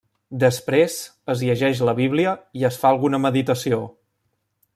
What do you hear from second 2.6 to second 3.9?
i es fa alguna meditació.